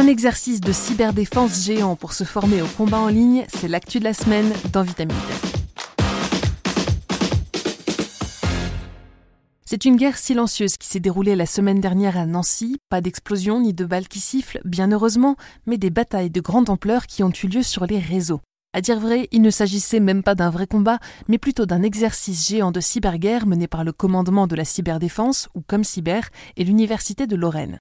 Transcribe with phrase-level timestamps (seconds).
[0.00, 4.04] Un exercice de cyberdéfense géant pour se former au combat en ligne, c'est l'actu de
[4.04, 4.82] la semaine dans
[9.66, 12.78] C'est une guerre silencieuse qui s'est déroulée la semaine dernière à Nancy.
[12.88, 15.36] Pas d'explosion ni de balles qui sifflent, bien heureusement,
[15.66, 18.40] mais des batailles de grande ampleur qui ont eu lieu sur les réseaux.
[18.72, 22.48] À dire vrai, il ne s'agissait même pas d'un vrai combat, mais plutôt d'un exercice
[22.48, 27.26] géant de cyberguerre mené par le commandement de la cyberdéfense, ou comme cyber, et l'Université
[27.26, 27.80] de Lorraine.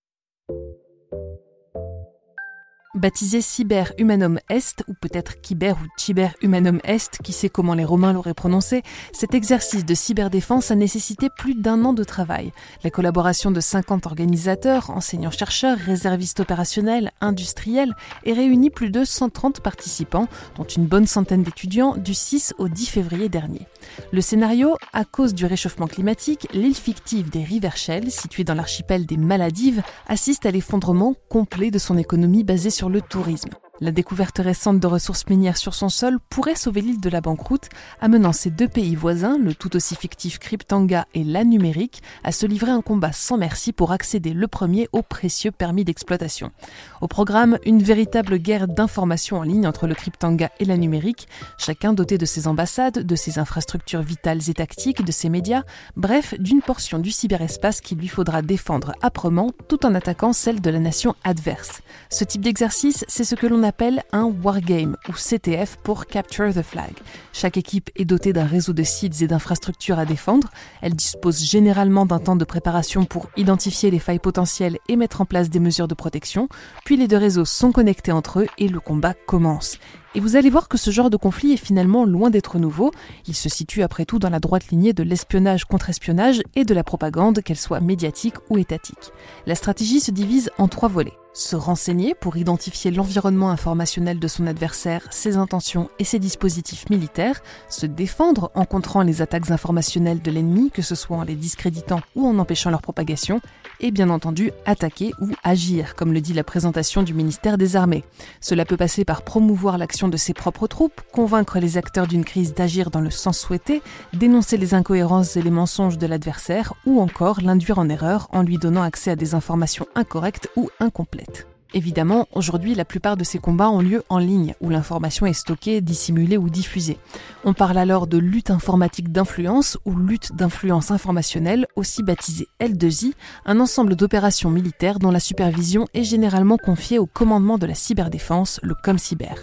[2.95, 7.85] Baptisé Cyber Humanum Est, ou peut-être Kyber ou Cyber Humanum Est, qui sait comment les
[7.85, 8.81] Romains l'auraient prononcé,
[9.13, 12.52] cet exercice de cyberdéfense a nécessité plus d'un an de travail.
[12.83, 20.27] La collaboration de 50 organisateurs, enseignants-chercheurs, réservistes opérationnels, industriels, et réunit plus de 130 participants,
[20.58, 23.67] dont une bonne centaine d'étudiants, du 6 au 10 février dernier.
[24.11, 29.17] Le scénario, à cause du réchauffement climatique, l'île fictive des Rivershell, située dans l'archipel des
[29.17, 33.50] Maladives, assiste à l'effondrement complet de son économie basée sur sur le tourisme.
[33.81, 37.69] La découverte récente de ressources minières sur son sol pourrait sauver l'île de la banqueroute,
[38.02, 42.45] amenant ces deux pays voisins, le tout aussi fictif Cryptanga et la numérique, à se
[42.45, 46.52] livrer un combat sans merci pour accéder le premier au précieux permis d'exploitation.
[47.00, 51.94] Au programme, une véritable guerre d'information en ligne entre le Cryptanga et la numérique, chacun
[51.94, 55.63] doté de ses ambassades, de ses infrastructures vitales et tactiques, de ses médias,
[55.95, 60.69] bref, d'une portion du cyberespace qu'il lui faudra défendre âprement tout en attaquant celle de
[60.69, 61.81] la nation adverse.
[62.09, 66.64] Ce type d'exercice, c'est ce que l'on appelle un wargame ou CTF pour Capture the
[66.64, 66.92] Flag.
[67.34, 70.50] Chaque équipe est dotée d'un réseau de sites et d'infrastructures à défendre.
[70.81, 75.25] Elle dispose généralement d'un temps de préparation pour identifier les failles potentielles et mettre en
[75.25, 76.50] place des mesures de protection.
[76.84, 79.78] Puis les deux réseaux sont connectés entre eux et le combat commence.
[80.15, 82.91] Et vous allez voir que ce genre de conflit est finalement loin d'être nouveau.
[83.27, 86.73] Il se situe après tout dans la droite lignée de l'espionnage contre espionnage et de
[86.73, 89.11] la propagande, qu'elle soit médiatique ou étatique.
[89.45, 94.47] La stratégie se divise en trois volets se renseigner pour identifier l'environnement informationnel de son
[94.47, 100.31] adversaire, ses intentions et ses dispositifs militaires, se défendre en contrant les attaques informationnelles de
[100.31, 103.41] l'ennemi, que ce soit en les discréditant ou en empêchant leur propagation,
[103.79, 108.03] et bien entendu attaquer ou agir, comme le dit la présentation du ministère des Armées.
[108.41, 112.53] Cela peut passer par promouvoir l'action de ses propres troupes, convaincre les acteurs d'une crise
[112.53, 113.81] d'agir dans le sens souhaité,
[114.13, 118.57] dénoncer les incohérences et les mensonges de l'adversaire, ou encore l'induire en erreur en lui
[118.57, 121.47] donnant accès à des informations incorrectes ou incomplètes.
[121.75, 125.81] Évidemment, aujourd'hui, la plupart de ces combats ont lieu en ligne, où l'information est stockée,
[125.81, 126.97] dissimulée ou diffusée.
[127.44, 133.13] On parle alors de lutte informatique d'influence ou lutte d'influence informationnelle, aussi baptisée L2I,
[133.46, 138.59] un ensemble d'opérations militaires dont la supervision est généralement confiée au commandement de la cyberdéfense,
[138.63, 139.35] le ComCyber.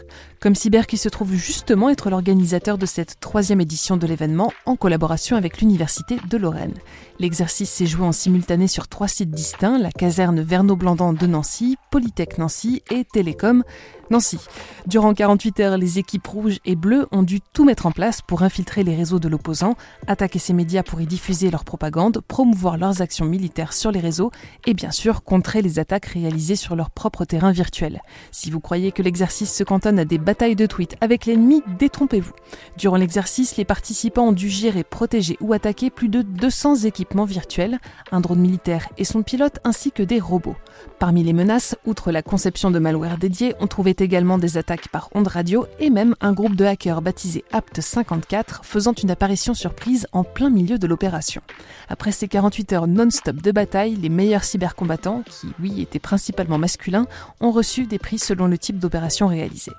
[0.43, 5.37] ComCyber qui se trouve justement être l'organisateur de cette troisième édition de l'événement en collaboration
[5.37, 6.75] avec l'Université de Lorraine.
[7.19, 12.37] L'exercice s'est joué en simultané sur trois sites distincts, la caserne Verneau-Blandan de Nancy, Polytech
[12.37, 13.65] Nancy et Télécom
[14.11, 14.39] Nancy.
[14.87, 18.43] Durant 48 heures, les équipes rouges et bleues ont dû tout mettre en place pour
[18.43, 19.75] infiltrer les réseaux de l'opposant,
[20.07, 24.31] attaquer ses médias pour y diffuser leur propagande, promouvoir leurs actions militaires sur les réseaux
[24.67, 28.01] et bien sûr contrer les attaques réalisées sur leur propre terrain virtuel.
[28.31, 32.35] Si vous croyez que l'exercice se cantonne à des batailles de tweets avec l'ennemi, détrompez-vous.
[32.77, 37.81] Durant l'exercice, les participants ont dû gérer, protéger ou attaquer plus de 200 équipements virtuels,
[38.13, 40.57] un drone militaire et son pilote ainsi que des robots.
[40.99, 45.09] Parmi les menaces, outre la conception de malware dédié, on trouvait également des attaques par
[45.15, 50.25] ondes radio et même un groupe de hackers baptisé Apt54 faisant une apparition surprise en
[50.25, 51.43] plein milieu de l'opération.
[51.89, 57.07] Après ces 48 heures non-stop de bataille, les meilleurs cybercombattants, qui oui étaient principalement masculins,
[57.41, 59.73] ont reçu des prix selon le type d'opération réalisée.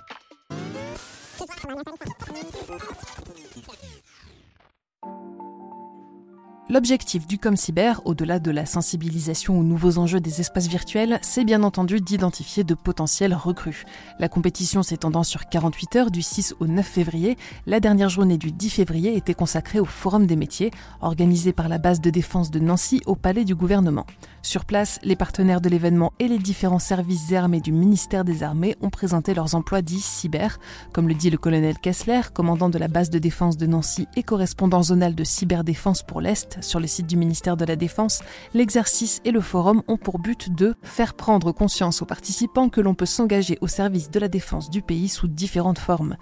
[6.70, 11.64] L'objectif du ComCyber, au-delà de la sensibilisation aux nouveaux enjeux des espaces virtuels, c'est bien
[11.64, 13.86] entendu d'identifier de potentiels recrues.
[14.20, 18.52] La compétition s'étendant sur 48 heures du 6 au 9 février, la dernière journée du
[18.52, 22.60] 10 février était consacrée au Forum des métiers, organisé par la base de défense de
[22.60, 24.06] Nancy au Palais du gouvernement.
[24.42, 28.76] Sur place, les partenaires de l'événement et les différents services armés du ministère des Armées
[28.82, 30.60] ont présenté leurs emplois dits cyber,
[30.92, 34.24] comme le dit le colonel Kessler, commandant de la base de défense de Nancy et
[34.24, 38.22] correspondant zonal de cyberdéfense pour l'Est sur le site du ministère de la Défense,
[38.54, 42.96] l'exercice et le forum ont pour but de faire prendre conscience aux participants que l'on
[42.96, 46.18] peut s'engager au service de la défense du pays sous différentes formes.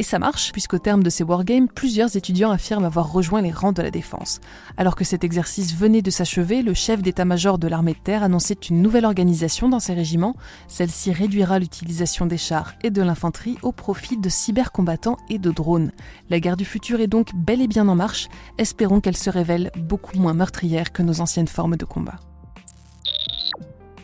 [0.00, 3.72] Et ça marche, puisqu'au terme de ces wargames, plusieurs étudiants affirment avoir rejoint les rangs
[3.72, 4.40] de la défense.
[4.78, 8.56] Alors que cet exercice venait de s'achever, le chef d'état-major de l'armée de terre annonçait
[8.70, 10.36] une nouvelle organisation dans ses régiments.
[10.68, 15.92] Celle-ci réduira l'utilisation des chars et de l'infanterie au profit de cybercombattants et de drones.
[16.30, 18.28] La guerre du futur est donc bel et bien en marche.
[18.56, 22.20] Espérons qu'elle se révèle beaucoup moins meurtrière que nos anciennes formes de combat.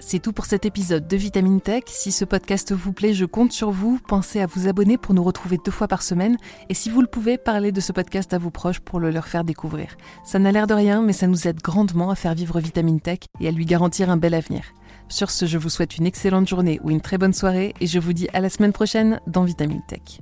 [0.09, 1.83] C'est tout pour cet épisode de Vitamine Tech.
[1.89, 3.99] Si ce podcast vous plaît, je compte sur vous.
[4.07, 6.37] Pensez à vous abonner pour nous retrouver deux fois par semaine.
[6.69, 9.27] Et si vous le pouvez, parlez de ce podcast à vos proches pour le leur
[9.27, 9.97] faire découvrir.
[10.25, 13.19] Ça n'a l'air de rien, mais ça nous aide grandement à faire vivre Vitamine Tech
[13.41, 14.63] et à lui garantir un bel avenir.
[15.09, 17.99] Sur ce, je vous souhaite une excellente journée ou une très bonne soirée et je
[17.99, 20.21] vous dis à la semaine prochaine dans Vitamine Tech.